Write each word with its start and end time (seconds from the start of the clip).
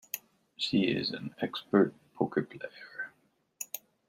She 0.57 0.85
is 0.85 1.11
an 1.11 1.35
expert 1.43 1.93
poker 2.15 2.41
player. 2.41 3.13